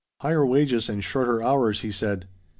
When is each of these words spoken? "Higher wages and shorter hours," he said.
"Higher 0.21 0.43
wages 0.43 0.89
and 0.89 1.03
shorter 1.03 1.43
hours," 1.43 1.81
he 1.81 1.91
said. 1.91 2.27